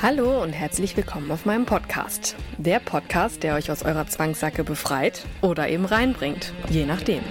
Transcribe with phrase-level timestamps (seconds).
[0.00, 2.34] Hallo und herzlich willkommen auf meinem Podcast.
[2.56, 7.22] Der Podcast, der euch aus eurer Zwangssacke befreit oder eben reinbringt, je nachdem.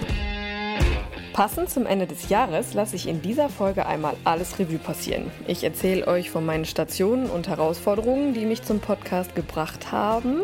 [1.32, 5.30] Passend zum Ende des Jahres lasse ich in dieser Folge einmal alles Revue passieren.
[5.46, 10.42] Ich erzähle euch von meinen Stationen und Herausforderungen, die mich zum Podcast gebracht haben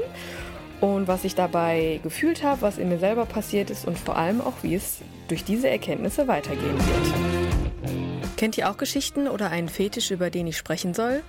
[0.80, 4.40] und was ich dabei gefühlt habe, was in mir selber passiert ist und vor allem
[4.40, 4.98] auch, wie es
[5.28, 8.36] durch diese Erkenntnisse weitergehen wird.
[8.36, 11.22] Kennt ihr auch Geschichten oder einen Fetisch, über den ich sprechen soll?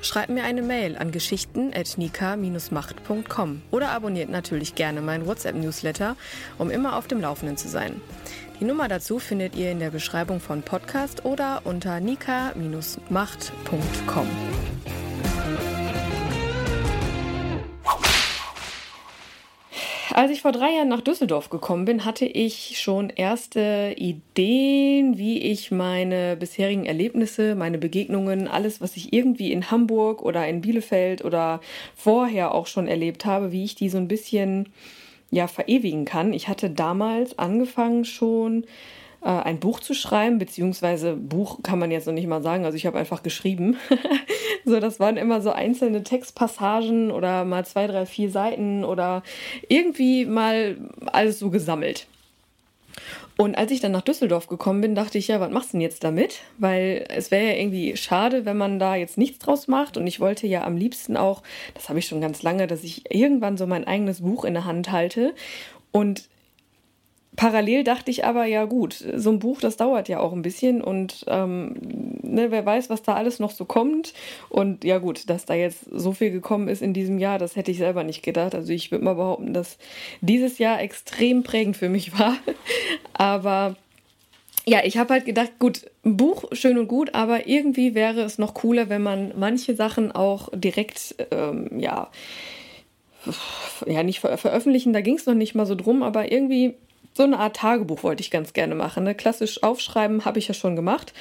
[0.00, 6.16] Schreibt mir eine Mail an geschichten.nika-macht.com oder abonniert natürlich gerne meinen WhatsApp-Newsletter,
[6.56, 8.00] um immer auf dem Laufenden zu sein.
[8.60, 14.26] Die Nummer dazu findet ihr in der Beschreibung von Podcast oder unter nika-macht.com.
[20.18, 25.38] Als ich vor drei Jahren nach Düsseldorf gekommen bin, hatte ich schon erste Ideen, wie
[25.38, 31.24] ich meine bisherigen Erlebnisse, meine Begegnungen, alles, was ich irgendwie in Hamburg oder in Bielefeld
[31.24, 31.60] oder
[31.94, 34.70] vorher auch schon erlebt habe, wie ich die so ein bisschen
[35.30, 36.32] ja verewigen kann.
[36.32, 38.64] Ich hatte damals angefangen schon
[39.22, 42.76] äh, ein Buch zu schreiben, beziehungsweise Buch kann man jetzt noch nicht mal sagen, also
[42.76, 43.76] ich habe einfach geschrieben.
[44.64, 49.22] so, das waren immer so einzelne Textpassagen oder mal zwei, drei, vier Seiten oder
[49.68, 52.06] irgendwie mal alles so gesammelt.
[53.36, 55.80] Und als ich dann nach Düsseldorf gekommen bin, dachte ich, ja, was machst du denn
[55.80, 56.40] jetzt damit?
[56.58, 59.96] Weil es wäre ja irgendwie schade, wenn man da jetzt nichts draus macht.
[59.96, 63.14] Und ich wollte ja am liebsten auch, das habe ich schon ganz lange, dass ich
[63.14, 65.34] irgendwann so mein eigenes Buch in der Hand halte.
[65.92, 66.28] Und
[67.38, 70.82] Parallel dachte ich aber, ja gut, so ein Buch, das dauert ja auch ein bisschen
[70.82, 71.76] und ähm,
[72.20, 74.12] ne, wer weiß, was da alles noch so kommt.
[74.48, 77.70] Und ja gut, dass da jetzt so viel gekommen ist in diesem Jahr, das hätte
[77.70, 78.56] ich selber nicht gedacht.
[78.56, 79.78] Also ich würde mal behaupten, dass
[80.20, 82.34] dieses Jahr extrem prägend für mich war.
[83.12, 83.76] aber
[84.66, 88.38] ja, ich habe halt gedacht, gut, ein Buch schön und gut, aber irgendwie wäre es
[88.38, 92.10] noch cooler, wenn man manche Sachen auch direkt, ähm, ja,
[93.86, 96.74] ja, nicht ver veröffentlichen, da ging es noch nicht mal so drum, aber irgendwie
[97.14, 99.04] so eine Art Tagebuch wollte ich ganz gerne machen.
[99.04, 99.14] Ne?
[99.14, 101.12] Klassisch aufschreiben habe ich ja schon gemacht,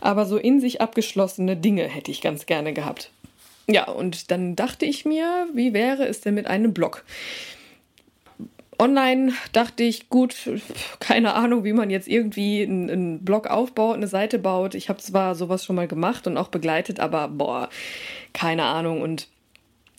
[0.00, 3.10] aber so in sich abgeschlossene Dinge hätte ich ganz gerne gehabt.
[3.66, 7.04] Ja, und dann dachte ich mir, wie wäre es denn mit einem Blog?
[8.78, 10.34] Online dachte ich, gut,
[11.00, 14.74] keine Ahnung, wie man jetzt irgendwie einen, Blog aufbaut, eine Seite baut.
[14.74, 17.68] Ich habe zwar sowas schon mal gemacht und auch begleitet, aber boah,
[18.32, 19.00] keine Ahnung.
[19.00, 19.28] Und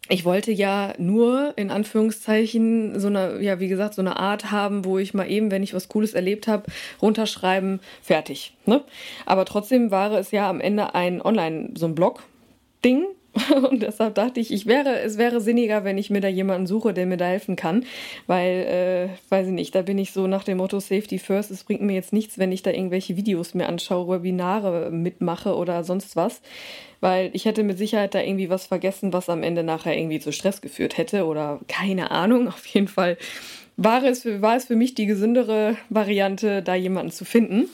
[0.08, 4.86] ich wollte ja nur in Anführungszeichen so eine, ja, wie gesagt, so eine Art haben,
[4.86, 6.66] wo ich mal eben, wenn ich was Cooles erlebt habe,
[7.02, 8.54] runterschreiben, fertig.
[8.66, 8.84] Ne?
[9.26, 13.06] Aber trotzdem war es ja am Ende ein Online, so ein Blog-Ding.
[13.70, 16.94] Und deshalb dachte ich, ich wäre, es wäre sinniger, wenn ich mir da jemanden suche,
[16.94, 17.86] der mir da helfen kann.
[18.28, 21.52] Weil, äh, weiß ich nicht, da bin ich so nach dem Motto Safety First.
[21.52, 25.84] Es bringt mir jetzt nichts, wenn ich da irgendwelche Videos mir anschaue, Webinare mitmache oder
[25.84, 26.42] sonst was
[27.02, 30.32] weil ich hätte mit Sicherheit da irgendwie was vergessen, was am Ende nachher irgendwie zu
[30.32, 32.48] Stress geführt hätte oder keine Ahnung.
[32.48, 33.18] Auf jeden Fall
[33.78, 37.70] war es, war es für mich die gesündere Variante, da jemanden zu finden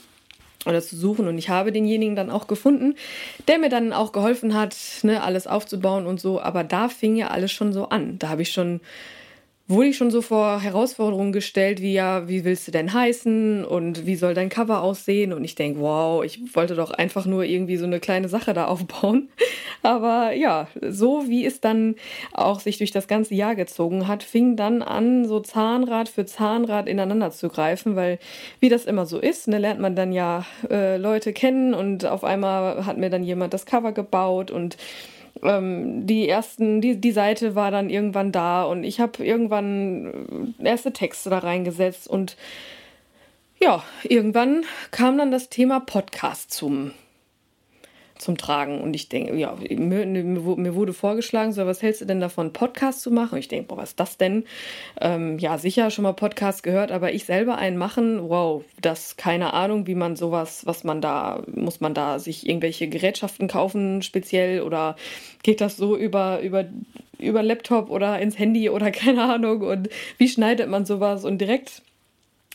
[0.66, 1.28] oder zu suchen.
[1.28, 2.96] Und ich habe denjenigen dann auch gefunden,
[3.48, 6.42] der mir dann auch geholfen hat, ne, alles aufzubauen und so.
[6.42, 8.20] Aber da fing ja alles schon so an.
[8.20, 8.82] Da habe ich schon
[9.72, 14.06] wurde ich schon so vor Herausforderungen gestellt, wie ja, wie willst du denn heißen und
[14.06, 15.34] wie soll dein Cover aussehen?
[15.34, 18.66] Und ich denke, wow, ich wollte doch einfach nur irgendwie so eine kleine Sache da
[18.68, 19.30] aufbauen.
[19.82, 21.96] Aber ja, so wie es dann
[22.34, 26.88] auch sich durch das ganze Jahr gezogen hat, fing dann an, so Zahnrad für Zahnrad
[26.88, 28.20] ineinander zu greifen, weil
[28.60, 32.24] wie das immer so ist, ne, lernt man dann ja äh, Leute kennen und auf
[32.24, 34.78] einmal hat mir dann jemand das Cover gebaut und
[35.44, 40.70] ähm, die ersten, die, die Seite war dann irgendwann da und ich habe irgendwann äh,
[40.70, 42.38] erste Texte da reingesetzt und
[43.60, 46.92] ja, irgendwann kam dann das Thema Podcast zum
[48.22, 48.82] zum Tragen.
[48.82, 53.02] Und ich denke, ja, mir, mir, wurde vorgeschlagen, so, was hältst du denn davon, Podcast
[53.02, 53.34] zu machen?
[53.34, 54.46] Und ich denke, boah, was ist das denn?
[55.00, 59.54] Ähm, ja, sicher schon mal Podcast gehört, aber ich selber einen machen, wow, das keine
[59.54, 64.62] Ahnung, wie man sowas, was man da, muss man da sich irgendwelche Gerätschaften kaufen, speziell,
[64.62, 64.96] oder
[65.44, 66.66] geht das so über, über,
[67.20, 69.62] über Laptop oder ins Handy oder keine Ahnung?
[69.62, 71.26] Und wie schneidet man sowas?
[71.26, 71.82] Und direkt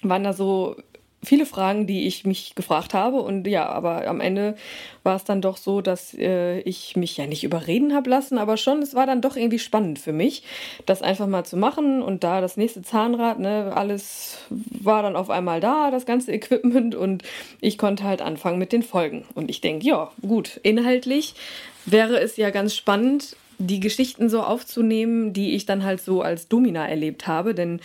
[0.02, 0.76] waren da so
[1.22, 3.20] viele Fragen, die ich mich gefragt habe.
[3.20, 4.56] Und ja, aber am Ende
[5.02, 8.56] war es dann doch so, dass äh, ich mich ja nicht überreden habe lassen, aber
[8.56, 10.42] schon, es war dann doch irgendwie spannend für mich,
[10.84, 12.02] das einfach mal zu machen.
[12.02, 16.94] Und da das nächste Zahnrad, ne, alles war dann auf einmal da, das ganze Equipment.
[16.94, 17.22] Und
[17.60, 19.24] ich konnte halt anfangen mit den Folgen.
[19.34, 21.34] Und ich denke, ja, gut, inhaltlich
[21.86, 26.48] wäre es ja ganz spannend, die Geschichten so aufzunehmen, die ich dann halt so als
[26.48, 27.54] Domina erlebt habe.
[27.54, 27.80] Denn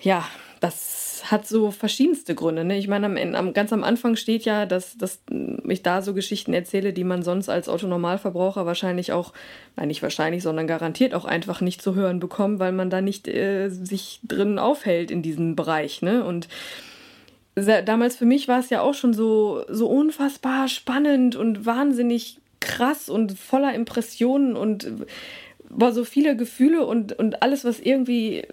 [0.00, 0.24] ja,
[0.60, 2.64] das hat so verschiedenste Gründe.
[2.64, 2.78] Ne?
[2.78, 5.20] Ich meine, am, am, ganz am Anfang steht ja, dass, dass
[5.68, 9.32] ich da so Geschichten erzähle, die man sonst als Autonormalverbraucher wahrscheinlich auch,
[9.76, 13.28] nein, nicht wahrscheinlich, sondern garantiert auch einfach nicht zu hören bekommt, weil man da nicht
[13.28, 16.02] äh, sich drin aufhält in diesem Bereich.
[16.02, 16.24] Ne?
[16.24, 16.48] Und
[17.54, 23.08] damals für mich war es ja auch schon so, so unfassbar spannend und wahnsinnig krass
[23.08, 24.90] und voller Impressionen und
[25.68, 28.44] boah, so viele Gefühle und, und alles, was irgendwie,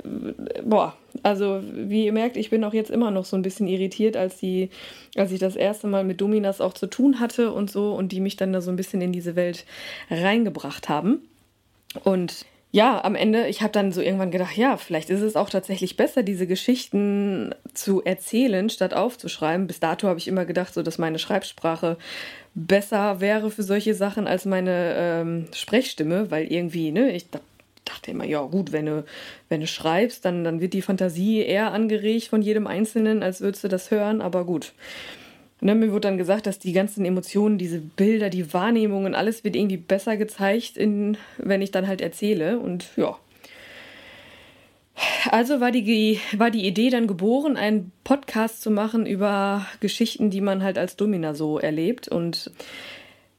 [0.63, 4.17] boah, also wie ihr merkt, ich bin auch jetzt immer noch so ein bisschen irritiert,
[4.17, 4.69] als die,
[5.15, 8.19] als ich das erste Mal mit Dominas auch zu tun hatte und so und die
[8.19, 9.65] mich dann da so ein bisschen in diese Welt
[10.09, 11.21] reingebracht haben.
[12.03, 15.49] Und ja, am Ende, ich habe dann so irgendwann gedacht, ja, vielleicht ist es auch
[15.49, 19.65] tatsächlich besser, diese Geschichten zu erzählen, statt aufzuschreiben.
[19.65, 21.97] Bis dato habe ich immer gedacht, so dass meine Schreibsprache
[22.53, 27.45] besser wäre für solche Sachen als meine ähm, Sprechstimme, weil irgendwie, ne, ich dachte
[28.07, 29.05] immer, ja gut, wenn du,
[29.49, 33.63] wenn du schreibst, dann, dann wird die Fantasie eher angeregt von jedem Einzelnen, als würdest
[33.63, 34.73] du das hören, aber gut.
[35.61, 39.55] Ne, mir wurde dann gesagt, dass die ganzen Emotionen, diese Bilder, die Wahrnehmungen, alles wird
[39.55, 42.59] irgendwie besser gezeigt, in, wenn ich dann halt erzähle.
[42.59, 43.17] Und ja.
[45.31, 50.41] Also war die, war die Idee dann geboren, einen Podcast zu machen über Geschichten, die
[50.41, 52.09] man halt als Domina so erlebt.
[52.09, 52.51] Und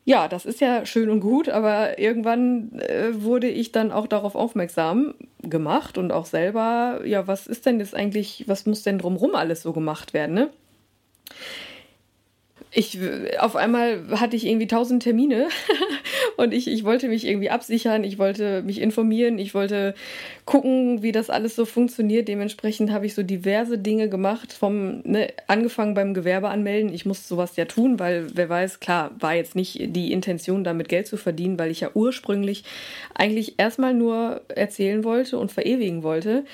[0.07, 4.37] ja, das ist ja schön und gut, aber irgendwann äh, wurde ich dann auch darauf
[4.37, 9.35] aufmerksam gemacht und auch selber, ja, was ist denn jetzt eigentlich, was muss denn drumrum
[9.35, 10.51] alles so gemacht werden, ne?
[12.73, 12.99] Ich
[13.39, 15.49] auf einmal hatte ich irgendwie tausend Termine
[16.37, 19.95] und ich, ich wollte mich irgendwie absichern, ich wollte mich informieren, ich wollte
[20.45, 22.29] gucken, wie das alles so funktioniert.
[22.29, 26.93] Dementsprechend habe ich so diverse Dinge gemacht, vom ne, angefangen beim Gewerbe anmelden.
[26.93, 30.89] Ich musste sowas ja tun, weil wer weiß, klar, war jetzt nicht die Intention, damit
[30.89, 32.65] Geld zu verdienen, weil ich ja ursprünglich
[33.15, 36.45] eigentlich erstmal nur erzählen wollte und verewigen wollte.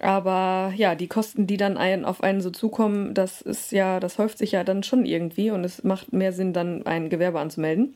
[0.00, 4.18] Aber ja, die Kosten, die dann ein, auf einen so zukommen, das ist ja, das
[4.18, 7.94] häuft sich ja dann schon irgendwie und es macht mehr Sinn, dann ein Gewerbe anzumelden.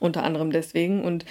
[0.00, 1.04] Unter anderem deswegen.
[1.04, 1.24] Und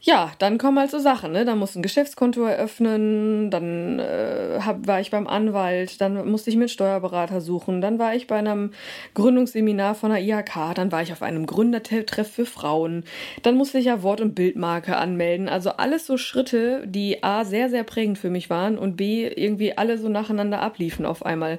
[0.00, 1.44] ja, dann kommen halt so Sachen, ne?
[1.44, 6.56] Da muss ein Geschäftskonto eröffnen, dann äh, hab, war ich beim Anwalt, dann musste ich
[6.56, 8.70] mir einen Steuerberater suchen, dann war ich bei einem
[9.14, 13.02] Gründungsseminar von der IHK, dann war ich auf einem Gründertreff für Frauen,
[13.42, 15.48] dann musste ich ja Wort- und Bildmarke anmelden.
[15.48, 19.76] Also alles so Schritte, die A sehr, sehr prägend für mich waren und B irgendwie
[19.76, 21.58] alle so nacheinander abliefen auf einmal.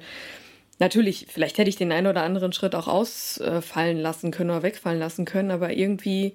[0.79, 4.99] Natürlich, vielleicht hätte ich den einen oder anderen Schritt auch ausfallen lassen können oder wegfallen
[4.99, 6.33] lassen können, aber irgendwie,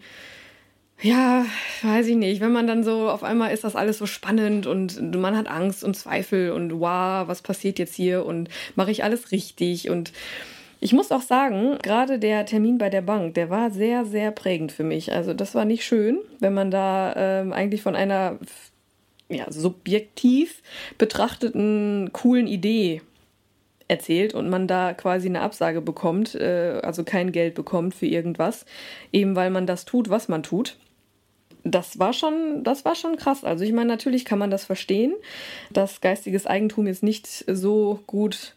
[1.01, 1.47] ja,
[1.83, 2.41] weiß ich nicht.
[2.41, 5.85] Wenn man dann so, auf einmal ist das alles so spannend und man hat Angst
[5.85, 10.13] und Zweifel und wow, was passiert jetzt hier und mache ich alles richtig und
[10.81, 14.73] ich muss auch sagen, gerade der Termin bei der Bank, der war sehr, sehr prägend
[14.73, 15.13] für mich.
[15.13, 18.41] Also das war nicht schön, wenn man da ähm, eigentlich von einer
[19.29, 20.61] ja, subjektiv
[20.99, 23.01] betrachteten coolen Idee
[23.93, 28.65] erzählt und man da quasi eine Absage bekommt, äh, also kein Geld bekommt für irgendwas,
[29.13, 30.79] eben weil man das tut, was man tut.
[31.63, 33.45] Das war schon, das war schon krass.
[33.45, 35.13] Also ich meine, natürlich kann man das verstehen,
[35.71, 38.55] dass geistiges Eigentum jetzt nicht so gut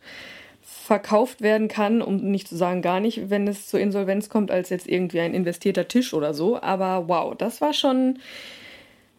[0.62, 4.70] verkauft werden kann, um nicht zu sagen gar nicht, wenn es zur Insolvenz kommt, als
[4.70, 6.62] jetzt irgendwie ein investierter Tisch oder so.
[6.62, 8.20] Aber wow, das war schon,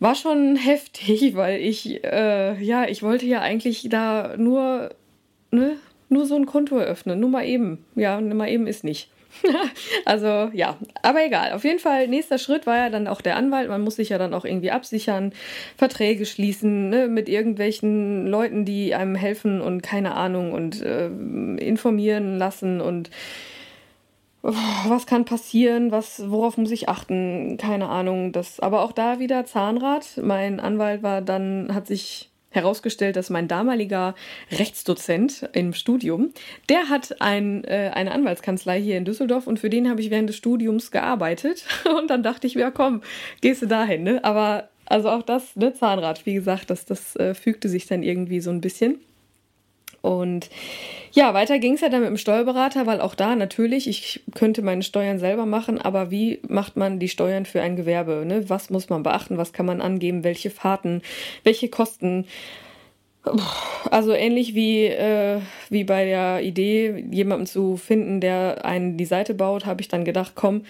[0.00, 4.94] war schon heftig, weil ich, äh, ja, ich wollte ja eigentlich da nur,
[5.50, 5.76] ne,
[6.08, 7.20] nur so ein Konto eröffnen.
[7.20, 7.84] Nur mal eben.
[7.94, 9.10] Ja, mal eben ist nicht.
[10.04, 11.52] also ja, aber egal.
[11.52, 13.68] Auf jeden Fall, nächster Schritt war ja dann auch der Anwalt.
[13.68, 15.32] Man muss sich ja dann auch irgendwie absichern,
[15.76, 22.38] Verträge schließen ne, mit irgendwelchen Leuten, die einem helfen und keine Ahnung und äh, informieren
[22.38, 23.10] lassen und
[24.42, 24.52] oh,
[24.88, 28.32] was kann passieren, was, worauf muss ich achten, keine Ahnung.
[28.32, 30.20] Das, aber auch da wieder Zahnrad.
[30.22, 34.14] Mein Anwalt war dann, hat sich herausgestellt, dass mein damaliger
[34.50, 36.32] Rechtsdozent im Studium,
[36.68, 40.28] der hat ein, äh, eine Anwaltskanzlei hier in Düsseldorf und für den habe ich während
[40.28, 41.64] des Studiums gearbeitet.
[41.96, 43.02] Und dann dachte ich mir, ja, komm,
[43.40, 44.24] gehst du dahin, ne?
[44.24, 48.40] Aber also auch das, ne, Zahnrad, wie gesagt, das, das äh, fügte sich dann irgendwie
[48.40, 49.00] so ein bisschen.
[50.02, 50.50] Und
[51.12, 54.62] ja, weiter ging es ja dann mit dem Steuerberater, weil auch da natürlich, ich könnte
[54.62, 58.24] meine Steuern selber machen, aber wie macht man die Steuern für ein Gewerbe?
[58.26, 58.48] Ne?
[58.50, 59.38] Was muss man beachten?
[59.38, 60.24] Was kann man angeben?
[60.24, 61.02] Welche Fahrten?
[61.42, 62.26] Welche Kosten?
[63.90, 69.34] Also ähnlich wie, äh, wie bei der Idee, jemanden zu finden, der einen die Seite
[69.34, 70.64] baut, habe ich dann gedacht, komm,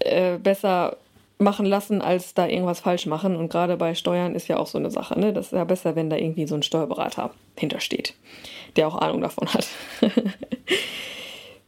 [0.00, 0.96] äh, besser
[1.40, 3.36] machen lassen, als da irgendwas falsch machen.
[3.36, 5.18] Und gerade bei Steuern ist ja auch so eine Sache.
[5.18, 5.32] Ne?
[5.32, 8.14] Das ist ja besser, wenn da irgendwie so ein Steuerberater hintersteht,
[8.76, 9.66] der auch Ahnung davon hat.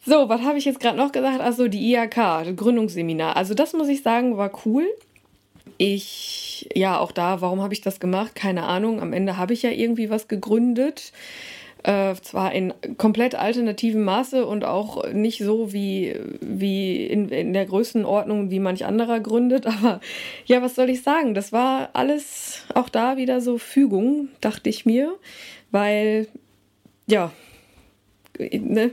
[0.05, 1.41] so, was habe ich jetzt gerade noch gesagt?
[1.41, 3.37] Also die IHK, das Gründungsseminar.
[3.37, 4.87] Also das muss ich sagen, war cool.
[5.79, 8.35] Ich, ja, auch da, warum habe ich das gemacht?
[8.35, 9.01] Keine Ahnung.
[9.01, 11.13] Am Ende habe ich ja irgendwie was gegründet.
[11.85, 17.67] Äh, zwar in komplett alternativem Maße und auch nicht so wie, wie in, in der
[17.67, 20.01] Größenordnung, wie manch anderer gründet, aber
[20.47, 21.35] ja, was soll ich sagen?
[21.35, 25.13] Das war alles auch da wieder so Fügung, dachte ich mir,
[25.73, 26.29] weil,
[27.09, 27.33] ja,
[28.39, 28.93] ne,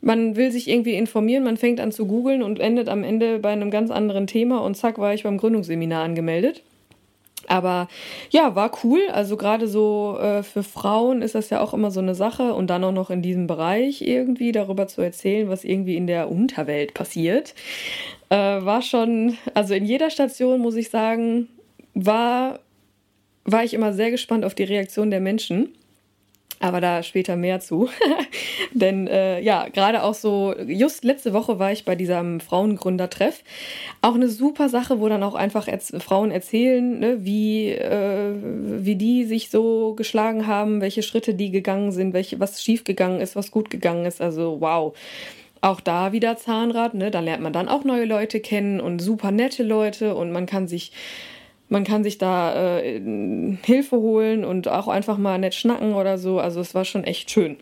[0.00, 3.50] man will sich irgendwie informieren, man fängt an zu googeln und endet am Ende bei
[3.50, 6.62] einem ganz anderen Thema und zack war ich beim Gründungsseminar angemeldet.
[7.48, 7.88] Aber
[8.30, 9.00] ja, war cool.
[9.12, 12.68] Also gerade so äh, für Frauen ist das ja auch immer so eine Sache und
[12.68, 16.94] dann auch noch in diesem Bereich irgendwie darüber zu erzählen, was irgendwie in der Unterwelt
[16.94, 17.54] passiert.
[18.30, 21.48] Äh, war schon, also in jeder Station muss ich sagen,
[21.94, 22.60] war,
[23.44, 25.74] war ich immer sehr gespannt auf die Reaktion der Menschen.
[26.64, 27.90] Aber da später mehr zu.
[28.72, 33.44] Denn äh, ja, gerade auch so, just letzte Woche war ich bei diesem Frauengründertreff.
[34.00, 35.68] Auch eine super Sache, wo dann auch einfach
[35.98, 38.32] Frauen erzählen, ne, wie, äh,
[38.78, 43.36] wie die sich so geschlagen haben, welche Schritte die gegangen sind, welche, was schiefgegangen ist,
[43.36, 44.22] was gut gegangen ist.
[44.22, 44.96] Also wow.
[45.60, 47.10] Auch da wieder Zahnrad, ne?
[47.10, 50.66] Da lernt man dann auch neue Leute kennen und super nette Leute und man kann
[50.66, 50.92] sich
[51.74, 53.00] man kann sich da äh,
[53.64, 56.38] Hilfe holen und auch einfach mal nett schnacken oder so.
[56.38, 57.56] Also es war schon echt schön.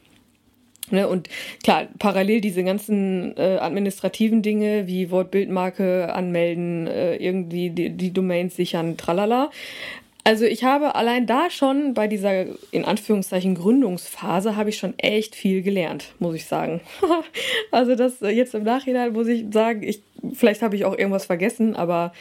[0.90, 1.30] Ne, und
[1.64, 8.54] klar, parallel diese ganzen äh, administrativen Dinge wie Wortbildmarke anmelden, äh, irgendwie die, die Domains
[8.54, 9.50] sichern, tralala.
[10.24, 15.34] Also ich habe allein da schon bei dieser in Anführungszeichen Gründungsphase habe ich schon echt
[15.34, 16.82] viel gelernt, muss ich sagen.
[17.70, 20.02] also das äh, jetzt im Nachhinein muss ich sagen, ich
[20.34, 22.12] vielleicht habe ich auch irgendwas vergessen, aber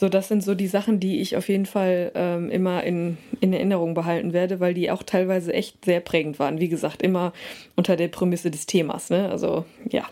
[0.00, 3.52] so, das sind so die Sachen, die ich auf jeden Fall ähm, immer in, in
[3.52, 6.58] Erinnerung behalten werde, weil die auch teilweise echt sehr prägend waren.
[6.58, 7.34] Wie gesagt, immer
[7.76, 9.10] unter der Prämisse des Themas.
[9.10, 9.28] Ne?
[9.28, 10.08] Also, ja.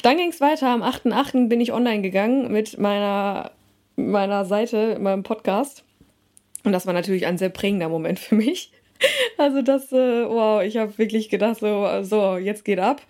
[0.00, 0.68] Dann ging es weiter.
[0.68, 1.48] Am 8.8.
[1.48, 3.50] bin ich online gegangen mit meiner,
[3.96, 5.84] meiner Seite, meinem Podcast.
[6.64, 8.72] Und das war natürlich ein sehr prägender Moment für mich.
[9.36, 13.02] Also das, äh, wow, ich habe wirklich gedacht, so, so, jetzt geht ab.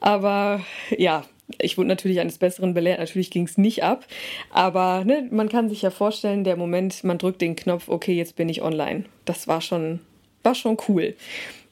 [0.00, 0.60] Aber
[0.98, 1.22] ja,
[1.60, 4.06] ich wurde natürlich eines Besseren belehrt, natürlich ging es nicht ab,
[4.50, 8.36] aber ne, man kann sich ja vorstellen, der Moment, man drückt den Knopf, okay, jetzt
[8.36, 9.04] bin ich online.
[9.24, 10.00] Das war schon,
[10.42, 11.14] war schon cool.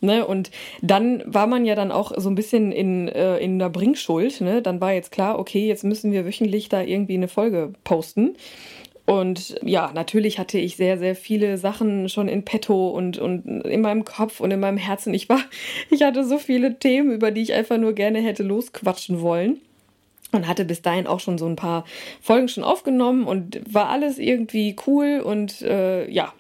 [0.01, 0.25] Ne?
[0.25, 4.41] Und dann war man ja dann auch so ein bisschen in, äh, in der Bringschuld.
[4.41, 4.63] Ne?
[4.63, 8.37] Dann war jetzt klar, okay, jetzt müssen wir wöchentlich da irgendwie eine Folge posten.
[9.07, 13.81] Und ja, natürlich hatte ich sehr, sehr viele Sachen schon in petto und, und in
[13.81, 15.15] meinem Kopf und in meinem Herzen.
[15.15, 15.41] Ich war,
[15.91, 19.61] ich hatte so viele Themen, über die ich einfach nur gerne hätte losquatschen wollen
[20.33, 21.85] und hatte bis dahin auch schon so ein paar
[22.21, 26.33] Folgen schon aufgenommen und war alles irgendwie cool und äh, ja.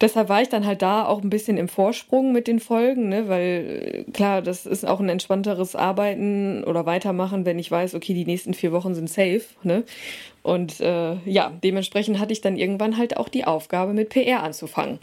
[0.00, 3.28] Deshalb war ich dann halt da auch ein bisschen im Vorsprung mit den Folgen, ne?
[3.28, 8.14] weil äh, klar, das ist auch ein entspannteres Arbeiten oder Weitermachen, wenn ich weiß, okay,
[8.14, 9.42] die nächsten vier Wochen sind safe.
[9.64, 9.82] Ne?
[10.44, 15.00] Und äh, ja, dementsprechend hatte ich dann irgendwann halt auch die Aufgabe, mit PR anzufangen.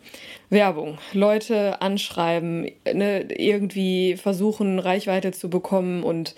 [0.49, 3.25] Werbung, Leute anschreiben, ne?
[3.29, 6.35] irgendwie versuchen, Reichweite zu bekommen und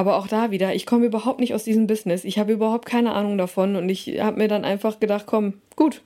[0.00, 2.24] aber auch da wieder, ich komme überhaupt nicht aus diesem Business.
[2.24, 6.00] Ich habe überhaupt keine Ahnung davon und ich habe mir dann einfach gedacht, komm, gut,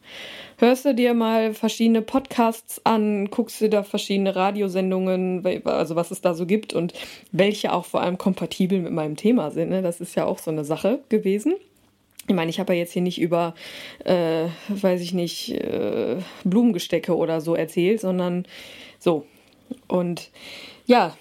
[0.59, 6.21] hörst du dir mal verschiedene Podcasts an, guckst du da verschiedene Radiosendungen, also was es
[6.21, 6.93] da so gibt und
[7.31, 9.69] welche auch vor allem kompatibel mit meinem Thema sind.
[9.69, 9.81] Ne?
[9.81, 11.55] Das ist ja auch so eine Sache gewesen.
[12.27, 13.55] Ich meine, ich habe ja jetzt hier nicht über,
[14.05, 18.45] äh, weiß ich nicht, äh, Blumengestecke oder so erzählt, sondern
[18.99, 19.25] so.
[19.87, 20.31] Und
[20.85, 21.17] ja,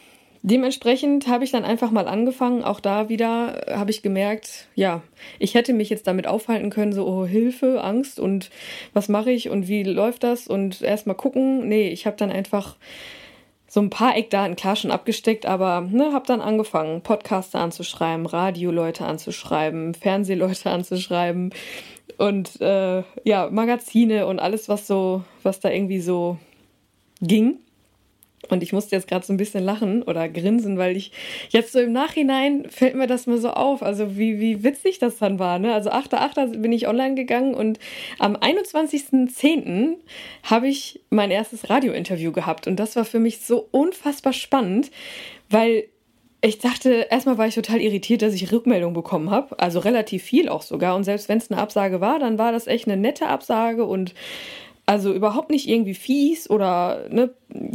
[0.46, 2.66] Dementsprechend habe ich dann einfach mal angefangen.
[2.66, 5.02] Auch da wieder habe ich gemerkt, ja,
[5.40, 8.50] ich hätte mich jetzt damit aufhalten können, so oh, Hilfe, Angst und
[8.92, 11.70] was mache ich und wie läuft das und erstmal gucken.
[11.70, 12.76] Nee, ich habe dann einfach
[13.70, 19.06] so ein paar Eckdaten klar schon abgesteckt, aber ne, habe dann angefangen, Podcaster anzuschreiben, Radioleute
[19.06, 21.54] anzuschreiben, Fernsehleute anzuschreiben
[22.18, 26.38] und äh, ja, Magazine und alles, was so, was da irgendwie so
[27.22, 27.60] ging.
[28.50, 31.12] Und ich musste jetzt gerade so ein bisschen lachen oder grinsen, weil ich
[31.50, 33.82] jetzt so im Nachhinein fällt mir das mal so auf.
[33.82, 35.60] Also wie, wie witzig das dann war.
[35.60, 35.74] Ne?
[35.74, 36.58] Also 8.8.
[36.60, 37.80] bin ich online gegangen und
[38.20, 39.96] am 21.10.
[40.44, 42.68] habe ich mein erstes Radiointerview gehabt.
[42.68, 44.92] Und das war für mich so unfassbar spannend,
[45.50, 45.86] weil
[46.46, 49.58] ich dachte, erstmal war ich total irritiert, dass ich Rückmeldung bekommen habe.
[49.60, 50.94] Also relativ viel auch sogar.
[50.98, 54.14] Und selbst wenn es eine Absage war, dann war das echt eine nette Absage und
[54.86, 57.30] Also überhaupt nicht irgendwie fies oder ne,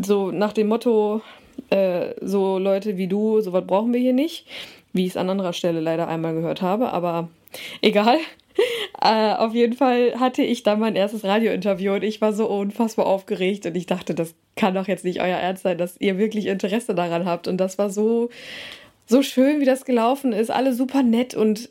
[0.04, 1.22] so nach dem Motto,
[1.70, 4.46] äh, so Leute wie du, sowas brauchen wir hier nicht,
[4.92, 7.28] wie ich es an anderer Stelle leider einmal gehört habe, aber
[7.82, 8.18] egal.
[9.00, 13.06] Äh, auf jeden Fall hatte ich dann mein erstes Radiointerview und ich war so unfassbar
[13.06, 16.46] aufgeregt und ich dachte, das kann doch jetzt nicht euer Ernst sein, dass ihr wirklich
[16.46, 17.48] Interesse daran habt.
[17.48, 18.28] Und das war so,
[19.06, 20.50] so schön, wie das gelaufen ist.
[20.50, 21.70] Alle super nett und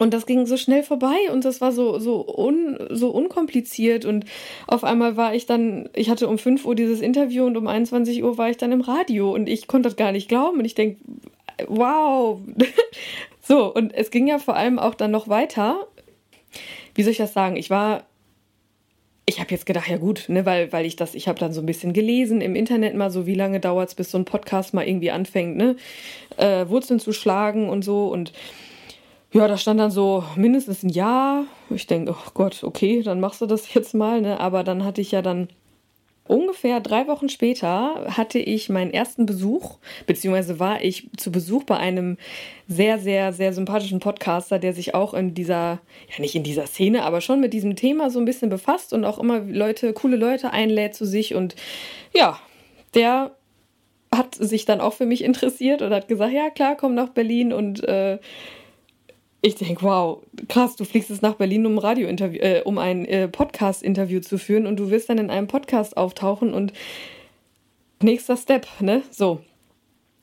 [0.00, 4.06] und das ging so schnell vorbei und das war so, so, un, so unkompliziert.
[4.06, 4.24] Und
[4.66, 8.24] auf einmal war ich dann, ich hatte um 5 Uhr dieses Interview und um 21
[8.24, 10.60] Uhr war ich dann im Radio und ich konnte das gar nicht glauben.
[10.60, 11.02] Und ich denke,
[11.68, 12.40] wow.
[13.42, 15.86] so, und es ging ja vor allem auch dann noch weiter.
[16.94, 17.56] Wie soll ich das sagen?
[17.56, 18.04] Ich war
[19.26, 21.60] ich habe jetzt gedacht, ja gut, ne, weil, weil ich das, ich habe dann so
[21.60, 24.74] ein bisschen gelesen im Internet mal so, wie lange dauert es, bis so ein Podcast
[24.74, 25.76] mal irgendwie anfängt, ne,
[26.36, 28.32] äh, Wurzeln zu schlagen und so und
[29.32, 31.44] ja, da stand dann so mindestens ein Jahr.
[31.70, 34.40] Ich denke, oh Gott, okay, dann machst du das jetzt mal, ne?
[34.40, 35.48] Aber dann hatte ich ja dann
[36.30, 41.76] ungefähr drei Wochen später hatte ich meinen ersten Besuch, beziehungsweise war ich zu Besuch bei
[41.76, 42.18] einem
[42.68, 47.02] sehr, sehr, sehr sympathischen Podcaster, der sich auch in dieser, ja nicht in dieser Szene,
[47.02, 50.52] aber schon mit diesem Thema so ein bisschen befasst und auch immer Leute, coole Leute
[50.52, 51.34] einlädt zu sich.
[51.34, 51.56] Und
[52.14, 52.38] ja,
[52.94, 53.32] der
[54.14, 57.52] hat sich dann auch für mich interessiert und hat gesagt, ja klar, komm nach Berlin
[57.52, 58.18] und äh,
[59.42, 63.28] ich denke, wow, krass, du fliegst jetzt nach Berlin, um Radiointerview, äh, um ein äh,
[63.28, 66.72] Podcast-Interview zu führen und du wirst dann in einem Podcast auftauchen und
[68.02, 69.02] nächster Step, ne?
[69.10, 69.40] So.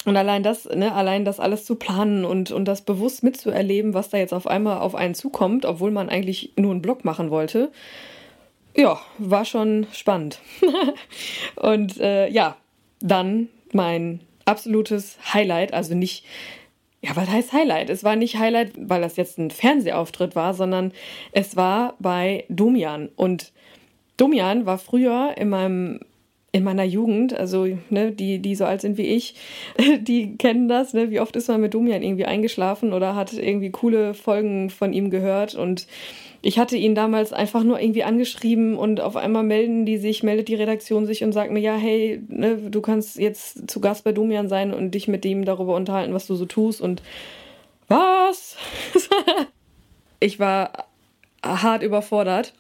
[0.06, 4.10] Und allein das, ne, allein das alles zu planen und, und das bewusst mitzuerleben, was
[4.10, 7.72] da jetzt auf einmal auf einen zukommt, obwohl man eigentlich nur einen Blog machen wollte,
[8.76, 10.40] ja, war schon spannend.
[11.56, 12.56] und äh, ja,
[13.02, 16.24] dann mein absolutes Highlight, also nicht
[17.02, 17.90] ja, was heißt Highlight?
[17.90, 20.92] Es war nicht Highlight, weil das jetzt ein Fernsehauftritt war, sondern
[21.32, 23.10] es war bei Domian.
[23.16, 23.54] Und
[24.18, 26.00] Domian war früher in meinem
[26.52, 29.36] in meiner Jugend, also ne, die, die so alt sind wie ich,
[30.00, 31.12] die kennen das, ne?
[31.12, 35.10] Wie oft ist man mit Domian irgendwie eingeschlafen oder hat irgendwie coole Folgen von ihm
[35.10, 35.88] gehört und
[36.42, 40.48] ich hatte ihn damals einfach nur irgendwie angeschrieben und auf einmal melden die sich, meldet
[40.48, 44.12] die Redaktion sich und sagt mir, ja, hey, ne, du kannst jetzt zu Gast bei
[44.12, 47.02] Domian sein und dich mit dem darüber unterhalten, was du so tust und
[47.88, 48.56] was?
[50.20, 50.86] ich war
[51.44, 52.54] hart überfordert.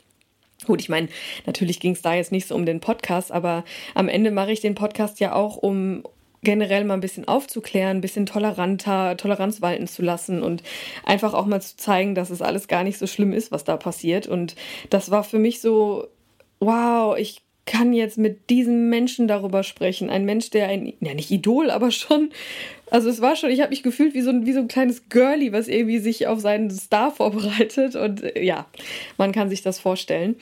[0.65, 1.07] Gut, ich meine,
[1.45, 4.59] natürlich ging es da jetzt nicht so um den Podcast, aber am Ende mache ich
[4.59, 6.03] den Podcast ja auch, um,
[6.43, 10.63] generell mal ein bisschen aufzuklären, ein bisschen toleranter, Toleranz walten zu lassen und
[11.03, 13.77] einfach auch mal zu zeigen, dass es alles gar nicht so schlimm ist, was da
[13.77, 14.27] passiert.
[14.27, 14.55] Und
[14.89, 16.07] das war für mich so,
[16.59, 20.09] wow, ich kann jetzt mit diesem Menschen darüber sprechen.
[20.09, 22.31] Ein Mensch, der ein, ja nicht Idol, aber schon,
[22.89, 25.09] also es war schon, ich habe mich gefühlt wie so, ein, wie so ein kleines
[25.09, 27.95] Girlie, was irgendwie sich auf seinen Star vorbereitet.
[27.95, 28.65] Und ja,
[29.17, 30.35] man kann sich das vorstellen.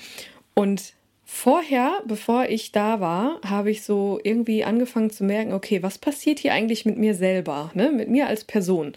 [0.53, 0.93] Und
[1.27, 6.37] Vorher, bevor ich da war, habe ich so irgendwie angefangen zu merken, okay, was passiert
[6.37, 7.91] hier eigentlich mit mir selber, ne?
[7.91, 8.93] mit mir als Person.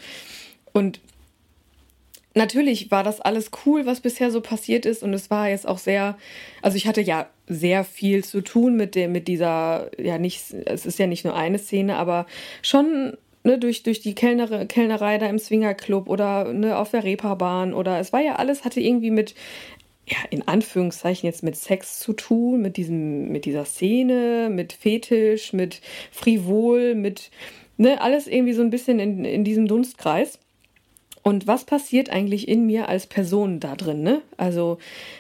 [0.73, 1.01] Und
[2.39, 5.03] natürlich war das alles cool, was bisher so passiert ist.
[5.03, 6.17] Und es war jetzt auch sehr,
[6.63, 10.87] also ich hatte ja sehr viel zu tun mit dem, mit dieser, ja nicht, es
[10.87, 12.27] ist ja nicht nur eine Szene, aber
[12.63, 17.75] schon ne, durch, durch die Kellner, Kellnerei da im Swingerclub oder ne, auf der Reeperbahn
[17.75, 19.35] oder es war ja alles, hatte irgendwie mit
[20.07, 25.53] ja, in Anführungszeichen jetzt mit Sex zu tun, mit diesem, mit dieser Szene, mit Fetisch,
[25.53, 27.31] mit Frivol, mit,
[27.77, 30.39] ne, alles irgendwie so ein bisschen in, in diesem Dunstkreis.
[31.23, 34.03] Und was passiert eigentlich in mir als Person da drin?
[34.03, 34.23] Ne?
[34.37, 34.79] Also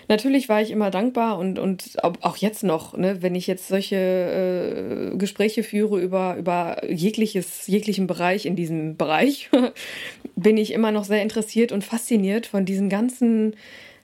[0.09, 3.97] natürlich war ich immer dankbar und, und auch jetzt noch, ne, wenn ich jetzt solche
[3.97, 9.51] äh, Gespräche führe über, über jegliches, jeglichen Bereich in diesem Bereich,
[10.37, 13.55] bin ich immer noch sehr interessiert und fasziniert von diesen ganzen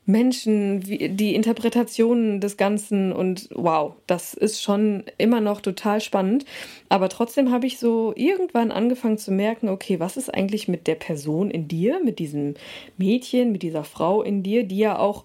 [0.07, 6.45] Menschen, die Interpretationen des Ganzen und wow, das ist schon immer noch total spannend.
[6.89, 10.97] Aber trotzdem habe ich so irgendwann angefangen zu merken, okay, was ist eigentlich mit der
[10.97, 12.55] Person in dir, mit diesem
[12.99, 15.25] Mädchen, mit dieser Frau in dir, die ja auch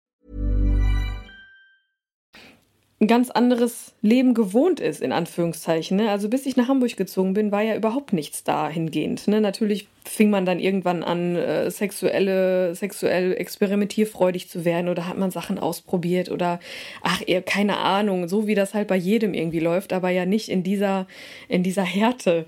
[3.01, 5.97] Ein ganz anderes Leben gewohnt ist, in Anführungszeichen.
[5.97, 6.11] Ne?
[6.11, 9.27] Also bis ich nach Hamburg gezogen bin, war ja überhaupt nichts dahingehend.
[9.27, 9.41] Ne?
[9.41, 15.31] Natürlich fing man dann irgendwann an, äh, sexuelle, sexuell experimentierfreudig zu werden oder hat man
[15.31, 16.59] Sachen ausprobiert oder
[17.01, 20.47] ach, eher keine Ahnung, so wie das halt bei jedem irgendwie läuft, aber ja nicht
[20.47, 21.07] in dieser,
[21.47, 22.45] in dieser Härte.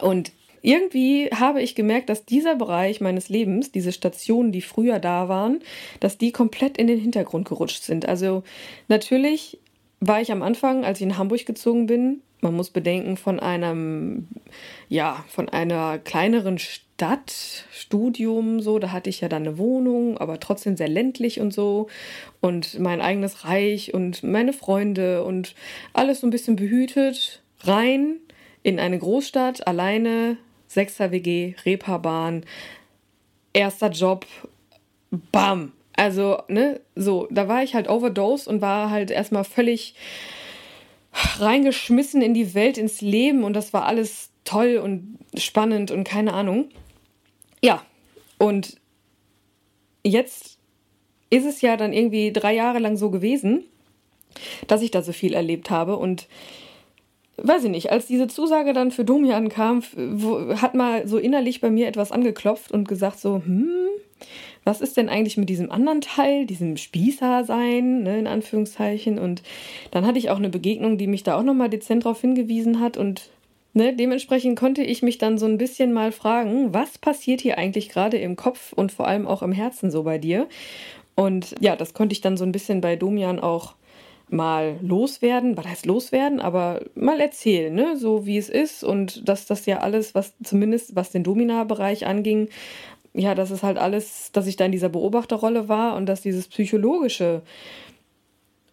[0.00, 0.32] Und
[0.64, 5.60] irgendwie habe ich gemerkt, dass dieser Bereich meines Lebens, diese Stationen, die früher da waren,
[6.00, 8.08] dass die komplett in den Hintergrund gerutscht sind.
[8.08, 8.44] Also
[8.88, 9.58] natürlich
[10.00, 14.28] war ich am Anfang, als ich in Hamburg gezogen bin, man muss bedenken, von einem,
[14.88, 20.40] ja, von einer kleineren Stadt, Studium, so, da hatte ich ja dann eine Wohnung, aber
[20.40, 21.88] trotzdem sehr ländlich und so
[22.40, 25.54] und mein eigenes Reich und meine Freunde und
[25.92, 28.16] alles so ein bisschen behütet, rein
[28.62, 30.38] in eine Großstadt, alleine,
[30.76, 32.44] 6er WG, Reeperbahn,
[33.52, 34.26] erster Job,
[35.32, 35.72] bam.
[35.96, 39.94] Also, ne, so, da war ich halt overdosed und war halt erstmal völlig
[41.38, 46.32] reingeschmissen in die Welt, ins Leben und das war alles toll und spannend und keine
[46.32, 46.68] Ahnung.
[47.62, 47.82] Ja,
[48.38, 48.76] und
[50.04, 50.58] jetzt
[51.30, 53.64] ist es ja dann irgendwie drei Jahre lang so gewesen,
[54.66, 56.28] dass ich da so viel erlebt habe und
[57.36, 59.82] weiß ich nicht, als diese Zusage dann für Domian kam,
[60.60, 63.68] hat mal so innerlich bei mir etwas angeklopft und gesagt so, hm,
[64.64, 69.18] was ist denn eigentlich mit diesem anderen Teil, diesem Spießer sein, ne, in Anführungszeichen.
[69.18, 69.42] Und
[69.90, 72.96] dann hatte ich auch eine Begegnung, die mich da auch nochmal dezent darauf hingewiesen hat
[72.96, 73.30] und
[73.76, 77.88] Ne, dementsprechend konnte ich mich dann so ein bisschen mal fragen, was passiert hier eigentlich
[77.88, 80.46] gerade im Kopf und vor allem auch im Herzen so bei dir?
[81.16, 83.74] Und ja, das konnte ich dann so ein bisschen bei Domian auch
[84.34, 87.96] mal loswerden, was heißt loswerden, aber mal erzählen, ne?
[87.96, 92.48] so wie es ist und dass das ja alles, was zumindest was den Domina-Bereich anging,
[93.14, 96.48] ja, das ist halt alles, dass ich da in dieser Beobachterrolle war und dass dieses
[96.48, 97.42] psychologische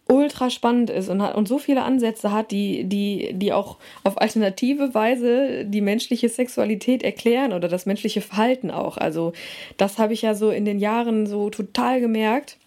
[0.10, 4.19] ultra spannend ist und, hat, und so viele Ansätze hat, die, die, die auch auf
[4.19, 8.97] alternative Weise die menschliche Sexualität erklären oder das menschliche Verhalten auch.
[8.97, 9.32] Also
[9.78, 12.58] das habe ich ja so in den Jahren so total gemerkt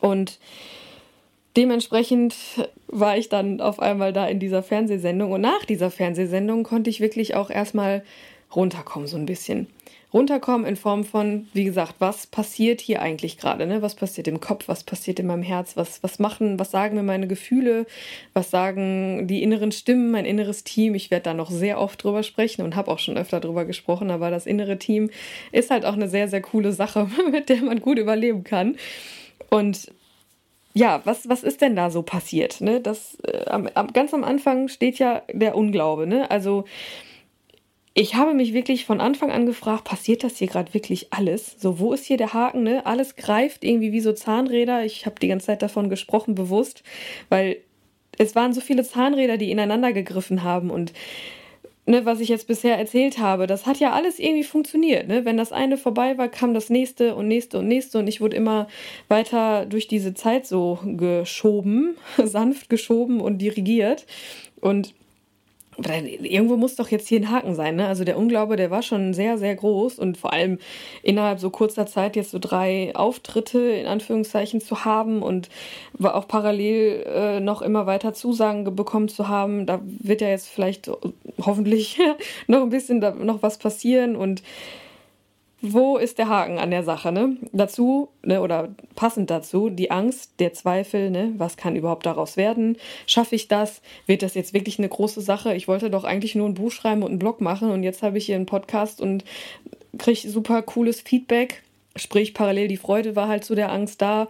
[0.00, 0.38] und
[1.56, 2.34] dementsprechend
[2.86, 7.00] war ich dann auf einmal da in dieser Fernsehsendung und nach dieser Fernsehsendung konnte ich
[7.00, 8.02] wirklich auch erstmal
[8.54, 9.68] runterkommen, so ein bisschen.
[10.12, 13.64] Runterkommen in Form von, wie gesagt, was passiert hier eigentlich gerade?
[13.64, 13.80] Ne?
[13.80, 14.66] Was passiert im Kopf?
[14.66, 15.76] Was passiert in meinem Herz?
[15.76, 17.86] Was, was machen, was sagen mir meine Gefühle?
[18.32, 20.96] Was sagen die inneren Stimmen, mein inneres Team?
[20.96, 24.10] Ich werde da noch sehr oft drüber sprechen und habe auch schon öfter drüber gesprochen,
[24.10, 25.10] aber das innere Team
[25.52, 28.76] ist halt auch eine sehr, sehr coole Sache, mit der man gut überleben kann.
[29.48, 29.92] Und
[30.72, 32.60] ja, was, was ist denn da so passiert?
[32.60, 32.80] Ne?
[32.80, 36.06] Das, äh, am, am, ganz am Anfang steht ja der Unglaube.
[36.06, 36.30] Ne?
[36.30, 36.64] Also
[37.92, 41.56] ich habe mich wirklich von Anfang an gefragt, passiert das hier gerade wirklich alles?
[41.58, 42.62] So, wo ist hier der Haken?
[42.62, 42.86] Ne?
[42.86, 44.84] Alles greift irgendwie wie so Zahnräder.
[44.84, 46.84] Ich habe die ganze Zeit davon gesprochen, bewusst,
[47.28, 47.56] weil
[48.16, 50.92] es waren so viele Zahnräder, die ineinander gegriffen haben und
[51.90, 55.08] ne, was ich jetzt bisher erzählt habe, das hat ja alles irgendwie funktioniert.
[55.08, 55.24] Ne?
[55.24, 58.36] Wenn das eine vorbei war, kam das nächste und nächste und nächste und ich wurde
[58.36, 58.68] immer
[59.08, 64.06] weiter durch diese Zeit so geschoben, sanft geschoben und dirigiert.
[64.60, 64.94] Und
[65.86, 67.86] irgendwo muss doch jetzt hier ein Haken sein, ne?
[67.86, 70.58] Also der Unglaube, der war schon sehr, sehr groß und vor allem
[71.02, 75.48] innerhalb so kurzer Zeit jetzt so drei Auftritte in Anführungszeichen zu haben und
[75.92, 79.66] war auch parallel äh, noch immer weiter Zusagen bekommen zu haben.
[79.66, 80.90] Da wird ja jetzt vielleicht
[81.40, 81.98] hoffentlich
[82.46, 84.42] noch ein bisschen noch was passieren und
[85.62, 87.36] wo ist der Haken an der Sache, ne?
[87.52, 91.34] Dazu, ne, oder passend dazu, die Angst, der Zweifel, ne?
[91.36, 92.78] Was kann überhaupt daraus werden?
[93.06, 93.82] Schaffe ich das?
[94.06, 95.54] Wird das jetzt wirklich eine große Sache?
[95.54, 98.16] Ich wollte doch eigentlich nur ein Buch schreiben und einen Blog machen und jetzt habe
[98.16, 99.24] ich hier einen Podcast und
[99.98, 101.62] kriege super cooles Feedback.
[101.94, 104.28] Sprich, parallel die Freude war halt zu der Angst da.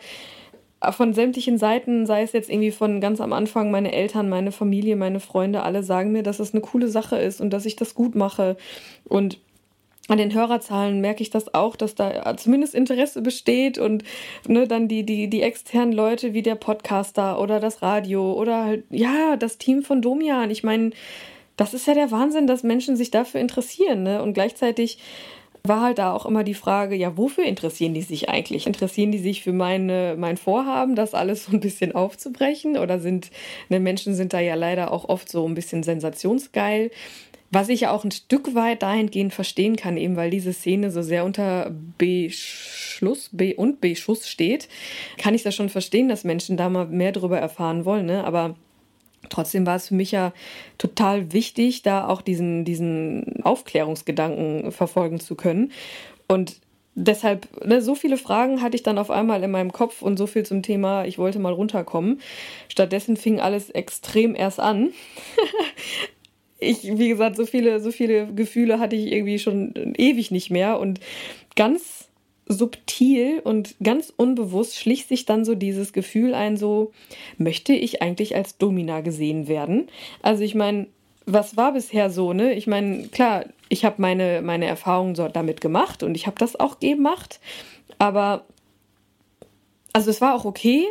[0.92, 4.96] Von sämtlichen Seiten, sei es jetzt irgendwie von ganz am Anfang, meine Eltern, meine Familie,
[4.96, 7.94] meine Freunde, alle sagen mir, dass es eine coole Sache ist und dass ich das
[7.94, 8.56] gut mache.
[9.04, 9.38] Und
[10.10, 14.02] an den Hörerzahlen merke ich das auch, dass da zumindest Interesse besteht und
[14.46, 18.84] ne, dann die, die, die externen Leute wie der Podcaster oder das Radio oder halt,
[18.90, 20.50] ja, das Team von Domian.
[20.50, 20.90] Ich meine,
[21.56, 24.02] das ist ja der Wahnsinn, dass Menschen sich dafür interessieren.
[24.02, 24.22] Ne?
[24.22, 24.98] Und gleichzeitig
[25.62, 28.66] war halt da auch immer die Frage, ja, wofür interessieren die sich eigentlich?
[28.66, 32.78] Interessieren die sich für meine, mein Vorhaben, das alles so ein bisschen aufzubrechen?
[32.78, 33.30] Oder sind,
[33.68, 36.90] ne, Menschen sind da ja leider auch oft so ein bisschen sensationsgeil.
[37.52, 41.02] Was ich ja auch ein Stück weit dahingehend verstehen kann, eben weil diese Szene so
[41.02, 44.68] sehr unter Beschluss, B und Beschuss steht,
[45.18, 48.06] kann ich das schon verstehen, dass Menschen da mal mehr darüber erfahren wollen.
[48.06, 48.22] Ne?
[48.24, 48.54] Aber
[49.30, 50.32] trotzdem war es für mich ja
[50.78, 55.72] total wichtig, da auch diesen, diesen Aufklärungsgedanken verfolgen zu können.
[56.28, 56.60] Und
[56.94, 60.28] deshalb, ne, so viele Fragen hatte ich dann auf einmal in meinem Kopf und so
[60.28, 62.20] viel zum Thema, ich wollte mal runterkommen.
[62.68, 64.90] Stattdessen fing alles extrem erst an.
[66.60, 70.78] ich, wie gesagt, so viele, so viele Gefühle hatte ich irgendwie schon ewig nicht mehr
[70.78, 71.00] und
[71.56, 72.08] ganz
[72.46, 76.92] subtil und ganz unbewusst schlich sich dann so dieses Gefühl ein, so
[77.38, 79.88] möchte ich eigentlich als Domina gesehen werden?
[80.20, 80.88] Also ich meine,
[81.26, 82.54] was war bisher so, ne?
[82.54, 86.58] Ich meine, klar, ich habe meine, meine Erfahrungen so damit gemacht und ich habe das
[86.58, 87.40] auch gemacht,
[87.98, 88.44] aber
[89.92, 90.86] also es war auch okay.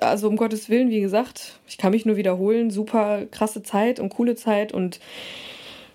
[0.00, 4.10] Also um Gottes Willen, wie gesagt, ich kann mich nur wiederholen, super krasse Zeit und
[4.10, 5.00] coole Zeit und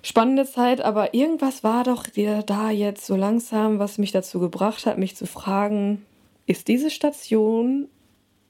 [0.02, 2.06] spannende Zeit, aber irgendwas war doch
[2.46, 6.06] da jetzt so langsam, was mich dazu gebracht hat, mich zu fragen,
[6.46, 7.88] ist diese Station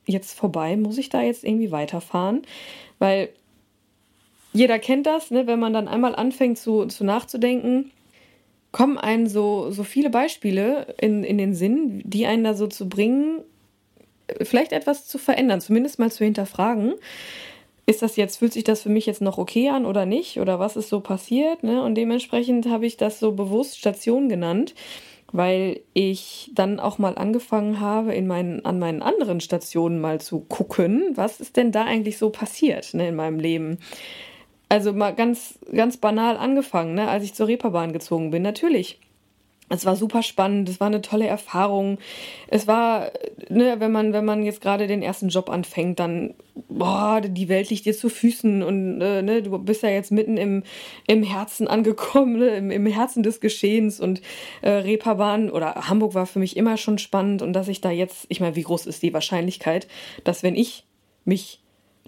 [0.05, 0.77] jetzt vorbei?
[0.77, 2.43] Muss ich da jetzt irgendwie weiterfahren?
[2.99, 3.29] Weil
[4.53, 5.47] jeder kennt das, ne?
[5.47, 7.91] wenn man dann einmal anfängt zu, zu nachzudenken,
[8.71, 12.87] kommen einem so, so viele Beispiele in, in den Sinn, die einen da so zu
[12.89, 13.41] bringen,
[14.41, 16.95] vielleicht etwas zu verändern, zumindest mal zu hinterfragen
[17.89, 20.39] ist das jetzt, fühlt sich das für mich jetzt noch okay an oder nicht?
[20.41, 21.63] Oder was ist so passiert?
[21.63, 21.81] Ne?
[21.81, 24.75] Und dementsprechend habe ich das so bewusst Station genannt,
[25.31, 30.41] weil ich dann auch mal angefangen habe, in meinen, an meinen anderen Stationen mal zu
[30.41, 33.77] gucken, was ist denn da eigentlich so passiert ne, in meinem Leben.
[34.67, 38.41] Also mal ganz, ganz banal angefangen, ne, als ich zur Reeperbahn gezogen bin.
[38.41, 38.99] Natürlich
[39.69, 41.97] es war super spannend, es war eine tolle Erfahrung.
[42.47, 43.11] Es war,
[43.49, 46.35] ne, wenn man, wenn man jetzt gerade den ersten Job anfängt, dann,
[46.69, 50.37] boah, die Welt liegt dir zu Füßen und äh, ne, du bist ja jetzt mitten
[50.37, 50.63] im,
[51.05, 54.21] im Herzen angekommen, ne, im, im Herzen des Geschehens und
[54.61, 58.25] äh, Reeperbahn oder Hamburg war für mich immer schon spannend und dass ich da jetzt,
[58.29, 59.87] ich meine, wie groß ist die Wahrscheinlichkeit,
[60.23, 60.85] dass wenn ich
[61.25, 61.59] mich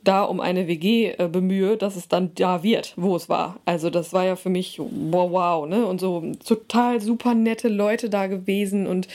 [0.03, 3.59] da um eine WG äh, bemühe, dass es dann da wird, wo es war.
[3.65, 5.85] Also das war ja für mich wow, wow, ne?
[5.85, 9.07] Und so total super nette Leute da gewesen und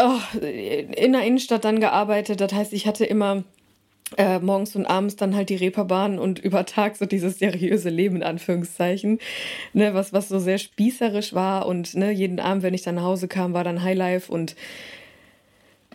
[0.00, 2.40] oh, in der Innenstadt dann gearbeitet.
[2.40, 3.44] Das heißt, ich hatte immer
[4.16, 8.16] äh, morgens und abends dann halt die Reeperbahn und über Tag so dieses seriöse Leben
[8.16, 9.18] in Anführungszeichen,
[9.74, 13.02] ne, was was so sehr spießerisch war und ne, jeden Abend, wenn ich dann nach
[13.02, 14.56] Hause kam, war dann Highlife und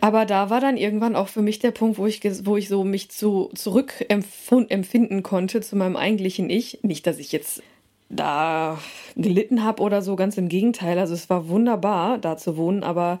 [0.00, 2.84] aber da war dann irgendwann auch für mich der Punkt, wo ich, wo ich so
[2.84, 6.80] mich zu, zurück empfinden konnte zu meinem eigentlichen Ich.
[6.82, 7.62] Nicht, dass ich jetzt
[8.08, 8.78] da
[9.16, 10.98] gelitten habe oder so, ganz im Gegenteil.
[10.98, 13.18] Also es war wunderbar, da zu wohnen, aber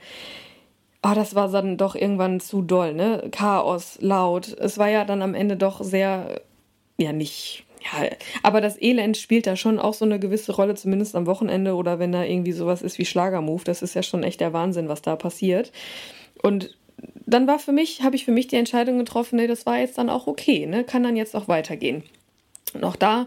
[1.02, 3.28] oh, das war dann doch irgendwann zu doll, ne?
[3.30, 4.56] Chaos, laut.
[4.58, 6.40] Es war ja dann am Ende doch sehr,
[6.98, 7.64] ja, nicht.
[7.80, 8.08] Ja,
[8.42, 11.98] aber das Elend spielt da schon auch so eine gewisse Rolle, zumindest am Wochenende oder
[11.98, 13.64] wenn da irgendwie sowas ist wie Schlagermove.
[13.64, 15.70] Das ist ja schon echt der Wahnsinn, was da passiert.
[16.44, 16.76] Und
[17.24, 19.96] dann war für mich, habe ich für mich die Entscheidung getroffen, nee, das war jetzt
[19.96, 20.84] dann auch okay, ne?
[20.84, 22.02] Kann dann jetzt auch weitergehen.
[22.74, 23.26] Und auch da,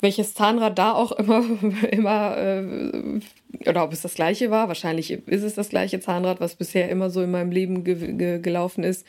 [0.00, 1.44] welches Zahnrad da auch immer,
[1.90, 3.20] immer, äh,
[3.66, 7.10] oder ob es das gleiche war, wahrscheinlich ist es das gleiche Zahnrad, was bisher immer
[7.10, 9.06] so in meinem Leben ge ge gelaufen ist,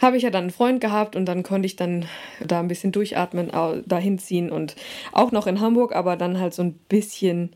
[0.00, 2.06] habe ich ja dann einen Freund gehabt und dann konnte ich dann
[2.40, 3.52] da ein bisschen durchatmen,
[3.84, 4.74] dahin ziehen und
[5.12, 7.50] auch noch in Hamburg, aber dann halt so ein bisschen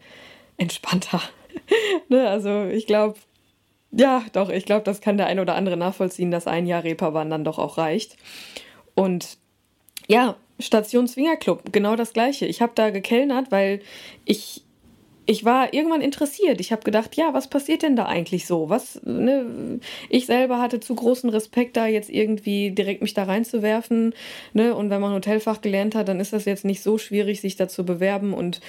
[0.58, 1.22] entspannter.
[2.10, 2.28] ne?
[2.28, 3.16] Also ich glaube,
[3.90, 7.30] ja, doch, ich glaube, das kann der ein oder andere nachvollziehen, dass ein Jahr Reeperbahn
[7.30, 8.16] dann doch auch reicht.
[8.94, 9.38] Und
[10.06, 12.46] ja, Station Swingerclub, genau das gleiche.
[12.46, 13.80] Ich habe da gekellnert, weil
[14.24, 14.64] ich
[15.30, 16.58] ich war irgendwann interessiert.
[16.58, 18.70] Ich habe gedacht, ja, was passiert denn da eigentlich so?
[18.70, 19.78] Was, ne?
[20.08, 24.14] Ich selber hatte zu großen Respekt, da jetzt irgendwie direkt mich da reinzuwerfen.
[24.54, 24.74] Ne?
[24.74, 27.68] Und wenn man Hotelfach gelernt hat, dann ist das jetzt nicht so schwierig, sich da
[27.68, 28.62] zu bewerben und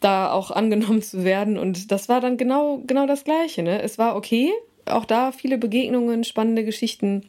[0.00, 1.58] da auch angenommen zu werden.
[1.58, 3.62] Und das war dann genau, genau das Gleiche.
[3.62, 3.80] Ne?
[3.82, 4.50] Es war okay,
[4.86, 7.28] auch da viele Begegnungen, spannende Geschichten.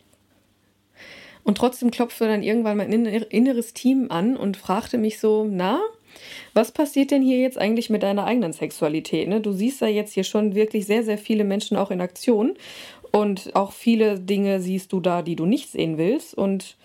[1.44, 5.80] Und trotzdem klopfte dann irgendwann mein inneres Team an und fragte mich so, na,
[6.54, 9.28] was passiert denn hier jetzt eigentlich mit deiner eigenen Sexualität?
[9.28, 9.42] Ne?
[9.42, 12.56] Du siehst ja jetzt hier schon wirklich sehr, sehr viele Menschen auch in Aktion
[13.12, 16.34] und auch viele Dinge siehst du da, die du nicht sehen willst.
[16.34, 16.78] Und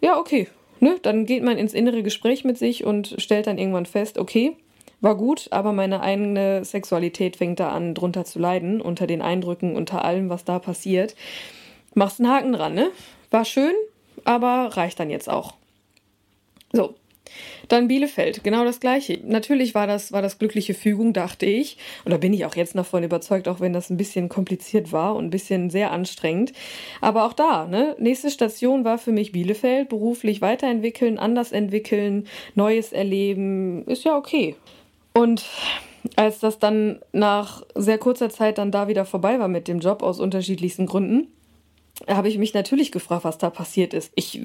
[0.00, 0.48] ja, okay,
[0.80, 0.96] ne?
[1.02, 4.56] dann geht man ins innere Gespräch mit sich und stellt dann irgendwann fest, okay,
[5.04, 9.76] war gut, aber meine eigene Sexualität fängt da an, drunter zu leiden, unter den Eindrücken,
[9.76, 11.14] unter allem, was da passiert.
[11.94, 12.90] Machst einen Haken dran, ne?
[13.30, 13.74] War schön,
[14.24, 15.54] aber reicht dann jetzt auch.
[16.72, 16.94] So.
[17.68, 19.18] Dann Bielefeld, genau das gleiche.
[19.24, 21.78] Natürlich war das, war das glückliche Fügung, dachte ich.
[22.04, 25.26] Oder bin ich auch jetzt davon überzeugt, auch wenn das ein bisschen kompliziert war und
[25.26, 26.52] ein bisschen sehr anstrengend.
[27.00, 27.96] Aber auch da, ne?
[27.98, 29.88] Nächste Station war für mich Bielefeld.
[29.88, 33.84] Beruflich weiterentwickeln, anders entwickeln, Neues erleben.
[33.86, 34.54] Ist ja okay.
[35.14, 35.44] Und
[36.16, 40.02] als das dann nach sehr kurzer Zeit dann da wieder vorbei war mit dem Job
[40.02, 41.28] aus unterschiedlichsten Gründen,
[42.08, 44.12] habe ich mich natürlich gefragt, was da passiert ist.
[44.16, 44.40] Ich,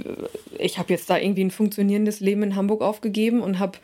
[0.58, 3.79] ich habe jetzt da irgendwie ein funktionierendes Leben in Hamburg aufgegeben und habe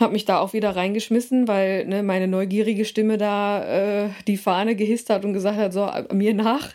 [0.00, 4.74] habe mich da auch wieder reingeschmissen, weil ne, meine neugierige Stimme da äh, die Fahne
[4.74, 6.70] gehisst hat und gesagt hat, so mir nach.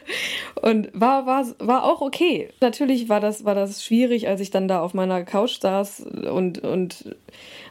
[0.62, 2.50] Und war, war, war auch okay.
[2.62, 6.60] Natürlich war das, war das schwierig, als ich dann da auf meiner Couch saß und,
[6.60, 7.16] und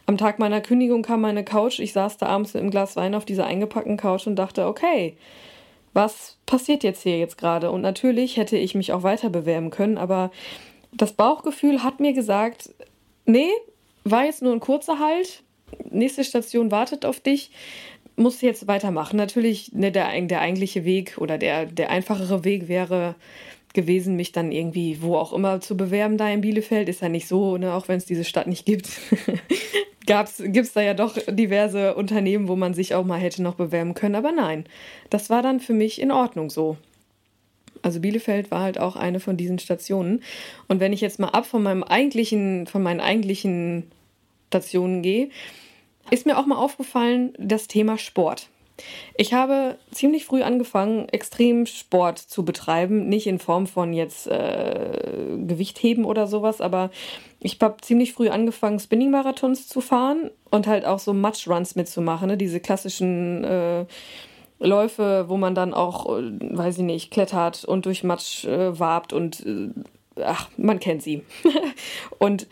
[0.09, 1.81] am Tag meiner Kündigung kam meine Couch.
[1.81, 5.19] Ich saß da abends mit einem Glas Wein auf dieser eingepackten Couch und dachte, okay,
[5.93, 7.71] was passiert jetzt hier jetzt gerade?
[7.71, 10.31] Und natürlich hätte ich mich auch weiter bewerben können, aber
[10.93, 12.71] das Bauchgefühl hat mir gesagt,
[13.27, 13.51] nee,
[14.05, 15.43] war jetzt nur ein kurzer Halt.
[15.91, 17.51] Nächste Station wartet auf dich.
[18.17, 19.19] Musst jetzt weitermachen.
[19.19, 23.15] Natürlich, ne, der, der eigentliche Weg oder der, der einfachere Weg wäre
[23.75, 26.89] gewesen, mich dann irgendwie wo auch immer zu bewerben da in Bielefeld.
[26.89, 28.89] Ist ja nicht so, ne, auch wenn es diese Stadt nicht gibt.
[30.07, 33.93] Gibt es da ja doch diverse Unternehmen, wo man sich auch mal hätte noch bewerben
[33.93, 34.15] können.
[34.15, 34.65] Aber nein,
[35.11, 36.79] das war dann für mich in Ordnung so.
[37.83, 40.23] Also Bielefeld war halt auch eine von diesen Stationen.
[40.67, 43.91] Und wenn ich jetzt mal ab von meinem eigentlichen, von meinen eigentlichen
[44.49, 45.29] Stationen gehe,
[46.11, 48.49] ist mir auch mal aufgefallen, das Thema Sport.
[49.17, 53.09] Ich habe ziemlich früh angefangen, extrem Sport zu betreiben.
[53.09, 56.91] Nicht in Form von jetzt äh, Gewichtheben oder sowas, aber
[57.41, 62.29] ich habe ziemlich früh angefangen, Spinning-Marathons zu fahren und halt auch so Match-Runs mitzumachen.
[62.29, 62.37] Ne?
[62.37, 63.87] Diese klassischen äh,
[64.61, 69.13] Läufe, wo man dann auch, äh, weiß ich nicht, klettert und durch Matsch äh, wabt
[69.13, 69.71] und äh,
[70.25, 71.23] ach, man kennt sie.
[72.19, 72.47] und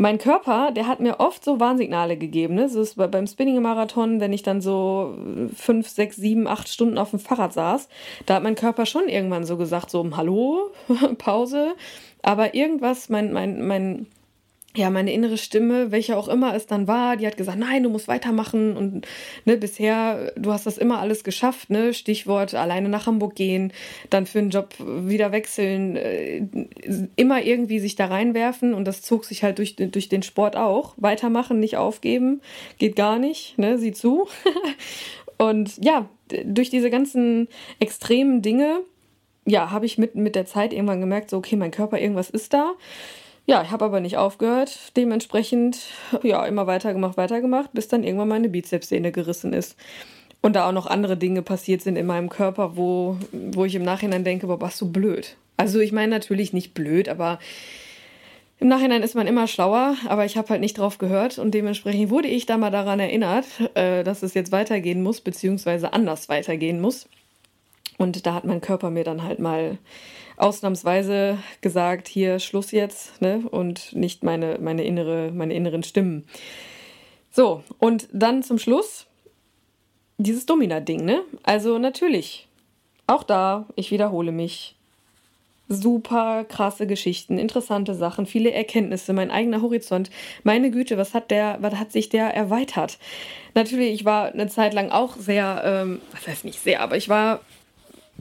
[0.00, 2.54] mein Körper, der hat mir oft so Warnsignale gegeben.
[2.54, 2.70] Ne?
[2.70, 5.14] So ist beim Spinning-Marathon, wenn ich dann so
[5.54, 7.86] fünf, sechs, sieben, acht Stunden auf dem Fahrrad saß,
[8.24, 10.70] da hat mein Körper schon irgendwann so gesagt, so, Hallo,
[11.18, 11.74] Pause.
[12.22, 14.06] Aber irgendwas, mein, mein, mein
[14.76, 17.90] ja, meine innere Stimme, welche auch immer es dann war, die hat gesagt, nein, du
[17.90, 18.76] musst weitermachen.
[18.76, 19.06] Und
[19.44, 23.72] ne, bisher, du hast das immer alles geschafft, ne, Stichwort alleine nach Hamburg gehen,
[24.10, 26.46] dann für einen Job wieder wechseln, äh,
[27.16, 28.72] immer irgendwie sich da reinwerfen.
[28.72, 30.94] Und das zog sich halt durch, durch den Sport auch.
[30.98, 32.40] Weitermachen, nicht aufgeben,
[32.78, 34.28] geht gar nicht, ne, sieh zu.
[35.36, 36.08] und ja,
[36.44, 37.48] durch diese ganzen
[37.80, 38.82] extremen Dinge,
[39.46, 42.54] ja, habe ich mit, mit der Zeit irgendwann gemerkt, so, okay, mein Körper, irgendwas ist
[42.54, 42.74] da
[43.46, 44.96] ja, ich habe aber nicht aufgehört.
[44.96, 45.78] Dementsprechend,
[46.22, 49.76] ja, immer weitergemacht, weitergemacht, bis dann irgendwann meine Bizepssehne gerissen ist.
[50.42, 53.82] Und da auch noch andere Dinge passiert sind in meinem Körper, wo, wo ich im
[53.82, 55.36] Nachhinein denke, boah, was so blöd.
[55.56, 57.38] Also ich meine natürlich nicht blöd, aber
[58.58, 62.10] im Nachhinein ist man immer schlauer, aber ich habe halt nicht drauf gehört und dementsprechend
[62.10, 66.80] wurde ich da mal daran erinnert, äh, dass es jetzt weitergehen muss, beziehungsweise anders weitergehen
[66.80, 67.08] muss.
[67.96, 69.78] Und da hat mein Körper mir dann halt mal
[70.40, 73.42] ausnahmsweise gesagt, hier Schluss jetzt, ne?
[73.50, 76.24] Und nicht meine, meine, innere, meine inneren Stimmen.
[77.30, 79.06] So, und dann zum Schluss
[80.18, 81.22] dieses Domina-Ding, ne?
[81.42, 82.48] Also natürlich,
[83.06, 84.76] auch da, ich wiederhole mich.
[85.72, 90.10] Super krasse Geschichten, interessante Sachen, viele Erkenntnisse, mein eigener Horizont.
[90.42, 92.98] Meine Güte, was hat der, was hat sich der erweitert?
[93.54, 97.08] Natürlich, ich war eine Zeit lang auch sehr, ähm, was heißt nicht sehr, aber ich
[97.08, 97.38] war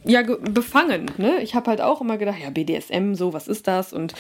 [0.06, 1.12] ja befangen.
[1.18, 1.42] Ne?
[1.42, 3.94] Ich habe halt auch immer gedacht, ja, BDSM, so, was ist das?
[3.94, 4.14] Und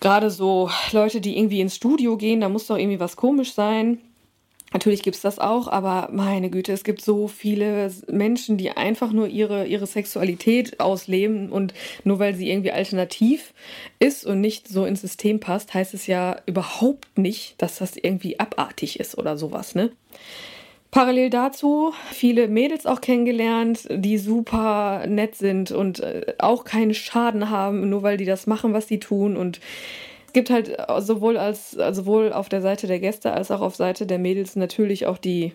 [0.00, 3.98] gerade so Leute, die irgendwie ins Studio gehen, da muss doch irgendwie was komisch sein.
[4.72, 9.12] Natürlich gibt es das auch, aber meine Güte, es gibt so viele Menschen, die einfach
[9.12, 11.72] nur ihre, ihre Sexualität ausleben und
[12.04, 13.54] nur weil sie irgendwie alternativ
[13.98, 18.38] ist und nicht so ins System passt, heißt es ja überhaupt nicht, dass das irgendwie
[18.38, 19.90] abartig ist oder sowas, ne?
[20.90, 27.50] Parallel dazu viele Mädels auch kennengelernt, die super nett sind und äh, auch keinen Schaden
[27.50, 29.36] haben, nur weil die das machen, was sie tun.
[29.36, 29.60] Und
[30.26, 34.06] es gibt halt sowohl als sowohl auf der Seite der Gäste als auch auf Seite
[34.06, 35.52] der Mädels natürlich auch die,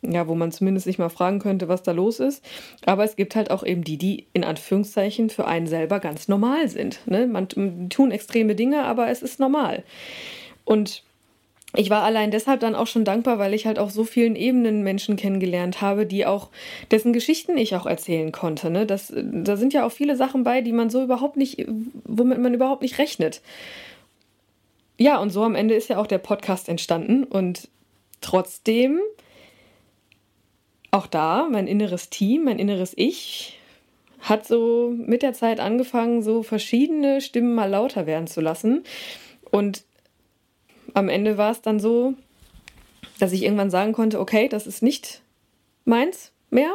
[0.00, 2.42] ja, wo man zumindest nicht mal fragen könnte, was da los ist.
[2.86, 6.68] Aber es gibt halt auch eben die, die in Anführungszeichen für einen selber ganz normal
[6.68, 7.00] sind.
[7.06, 7.26] Ne?
[7.26, 7.48] Man
[7.90, 9.82] tun extreme Dinge, aber es ist normal.
[10.64, 11.04] Und
[11.74, 14.82] ich war allein deshalb dann auch schon dankbar, weil ich halt auf so vielen Ebenen
[14.82, 16.50] Menschen kennengelernt habe, die auch,
[16.90, 18.70] dessen Geschichten ich auch erzählen konnte.
[18.70, 18.84] Ne?
[18.84, 21.66] Das, da sind ja auch viele Sachen bei, die man so überhaupt nicht,
[22.04, 23.40] womit man überhaupt nicht rechnet.
[24.98, 27.68] Ja, und so am Ende ist ja auch der Podcast entstanden und
[28.20, 29.00] trotzdem
[30.90, 33.58] auch da mein inneres Team, mein inneres Ich
[34.20, 38.84] hat so mit der Zeit angefangen, so verschiedene Stimmen mal lauter werden zu lassen.
[39.50, 39.84] Und
[40.94, 42.14] am Ende war es dann so,
[43.18, 45.22] dass ich irgendwann sagen konnte, okay, das ist nicht
[45.84, 46.72] meins mehr.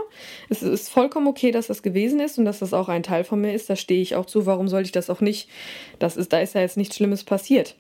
[0.49, 3.39] Es ist vollkommen okay, dass das gewesen ist und dass das auch ein Teil von
[3.39, 3.69] mir ist.
[3.69, 4.45] Da stehe ich auch zu.
[4.45, 5.49] Warum sollte ich das auch nicht?
[5.99, 7.75] Das ist, da ist ja jetzt nichts Schlimmes passiert.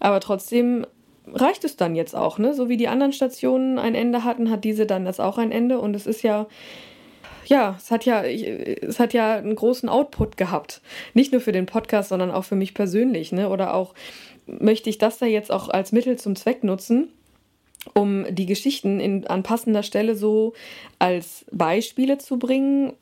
[0.00, 0.86] Aber trotzdem
[1.26, 2.54] reicht es dann jetzt auch, ne?
[2.54, 5.78] So wie die anderen Stationen ein Ende hatten, hat diese dann jetzt auch ein Ende
[5.78, 6.46] und es ist ja
[7.46, 10.80] ja, es hat ja, es hat ja einen großen Output gehabt.
[11.14, 13.48] Nicht nur für den Podcast, sondern auch für mich persönlich, ne?
[13.48, 13.94] Oder auch
[14.46, 17.08] möchte ich das da jetzt auch als Mittel zum Zweck nutzen,
[17.94, 20.52] um die Geschichten in, an passender Stelle so
[20.98, 22.92] als Beispiele zu bringen.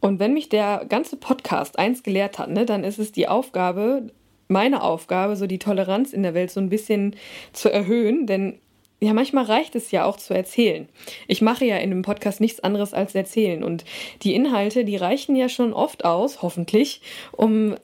[0.00, 4.10] Und wenn mich der ganze Podcast eins gelehrt hat, ne, dann ist es die Aufgabe,
[4.46, 7.16] meine Aufgabe, so die Toleranz in der Welt so ein bisschen
[7.52, 8.58] zu erhöhen, denn
[9.00, 10.88] ja, manchmal reicht es ja auch zu erzählen.
[11.28, 13.84] Ich mache ja in dem Podcast nichts anderes als erzählen und
[14.22, 17.00] die Inhalte, die reichen ja schon oft aus, hoffentlich,
[17.30, 17.76] um,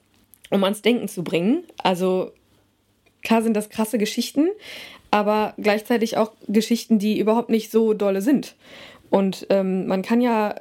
[0.49, 1.63] um ans Denken zu bringen.
[1.77, 2.31] Also
[3.25, 4.47] klar sind das krasse Geschichten,
[5.11, 8.55] aber gleichzeitig auch Geschichten, die überhaupt nicht so dolle sind.
[9.09, 10.55] Und ähm, man kann ja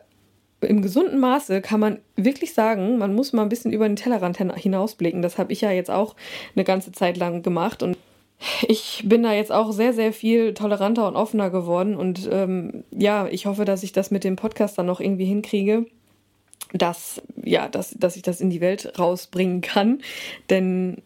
[0.61, 4.39] im gesunden Maße kann man wirklich sagen, man muss mal ein bisschen über den Tellerrand
[4.39, 5.23] hinausblicken.
[5.23, 6.17] Das habe ich ja jetzt auch
[6.55, 7.97] eine ganze Zeit lang gemacht und
[8.67, 13.29] ich bin da jetzt auch sehr, sehr viel toleranter und offener geworden und ähm, ja,
[13.29, 15.87] ich hoffe, dass ich das mit dem Podcast dann noch irgendwie hinkriege,
[16.73, 20.01] dass, ja, dass, dass ich das in die Welt rausbringen kann,
[20.51, 21.03] denn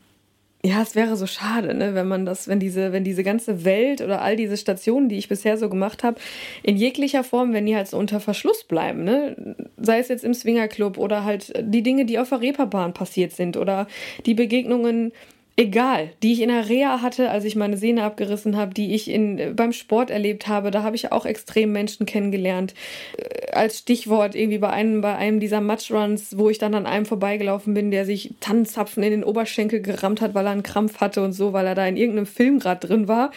[0.64, 4.00] ja, es wäre so schade, ne, wenn man das, wenn diese, wenn diese ganze Welt
[4.00, 6.20] oder all diese Stationen, die ich bisher so gemacht habe,
[6.64, 10.34] in jeglicher Form, wenn die halt so unter Verschluss bleiben, ne, sei es jetzt im
[10.34, 13.86] Swingerclub oder halt die Dinge, die auf der Reeperbahn passiert sind oder
[14.26, 15.12] die Begegnungen
[15.58, 19.10] egal, die ich in der Reha hatte, als ich meine Sehne abgerissen habe, die ich
[19.10, 22.74] in, beim Sport erlebt habe, da habe ich auch extrem Menschen kennengelernt.
[23.16, 27.06] Äh, als Stichwort irgendwie bei einem, bei einem dieser Matchruns, wo ich dann an einem
[27.06, 31.24] vorbeigelaufen bin, der sich Tannenzapfen in den Oberschenkel gerammt hat, weil er einen Krampf hatte
[31.24, 33.32] und so, weil er da in irgendeinem Film gerade drin war.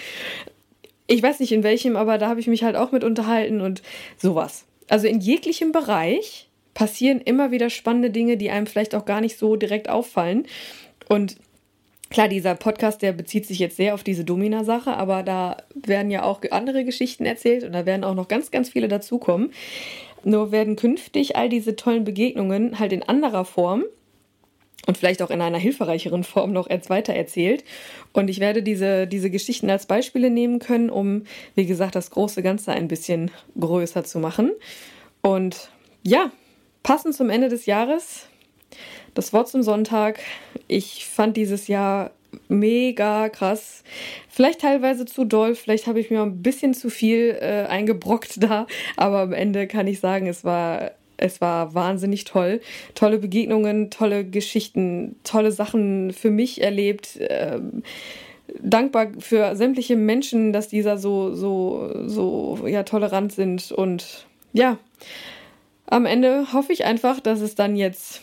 [1.07, 3.81] Ich weiß nicht in welchem, aber da habe ich mich halt auch mit unterhalten und
[4.17, 4.65] sowas.
[4.89, 9.39] Also in jeglichem Bereich passieren immer wieder spannende Dinge, die einem vielleicht auch gar nicht
[9.39, 10.45] so direkt auffallen.
[11.09, 11.37] Und
[12.11, 16.23] Klar, dieser Podcast, der bezieht sich jetzt sehr auf diese Domina-Sache, aber da werden ja
[16.23, 19.53] auch andere Geschichten erzählt und da werden auch noch ganz, ganz viele dazukommen.
[20.25, 23.85] Nur werden künftig all diese tollen Begegnungen halt in anderer Form
[24.87, 27.63] und vielleicht auch in einer hilfreicheren Form noch weiter erzählt.
[28.11, 31.23] Und ich werde diese, diese Geschichten als Beispiele nehmen können, um,
[31.55, 34.51] wie gesagt, das große Ganze ein bisschen größer zu machen.
[35.21, 35.69] Und
[36.03, 36.29] ja,
[36.83, 38.27] passend zum Ende des Jahres
[39.13, 40.19] das Wort zum Sonntag.
[40.67, 42.11] Ich fand dieses Jahr
[42.47, 43.83] mega krass.
[44.29, 48.67] Vielleicht teilweise zu doll, vielleicht habe ich mir ein bisschen zu viel äh, eingebrockt da,
[48.95, 52.61] aber am Ende kann ich sagen, es war es war wahnsinnig toll.
[52.95, 57.19] Tolle Begegnungen, tolle Geschichten, tolle Sachen für mich erlebt.
[57.19, 57.83] Ähm,
[58.59, 63.71] dankbar für sämtliche Menschen, dass dieser so, so, so ja, tolerant sind.
[63.71, 64.79] Und ja,
[65.85, 68.21] am Ende hoffe ich einfach, dass es dann jetzt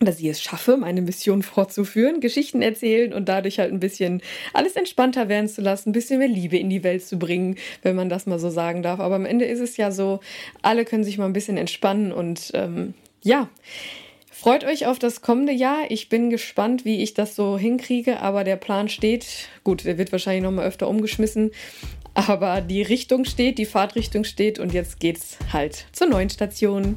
[0.00, 4.22] dass ich es schaffe, meine Mission fortzuführen, Geschichten erzählen und dadurch halt ein bisschen
[4.52, 7.96] alles entspannter werden zu lassen, ein bisschen mehr Liebe in die Welt zu bringen, wenn
[7.96, 9.00] man das mal so sagen darf.
[9.00, 10.20] Aber am Ende ist es ja so,
[10.62, 13.48] alle können sich mal ein bisschen entspannen und ähm, ja.
[14.32, 15.90] Freut euch auf das kommende Jahr.
[15.90, 19.26] Ich bin gespannt, wie ich das so hinkriege, aber der Plan steht.
[19.64, 21.50] Gut, der wird wahrscheinlich noch mal öfter umgeschmissen,
[22.14, 26.96] aber die Richtung steht, die Fahrtrichtung steht und jetzt geht's halt zur neuen Station.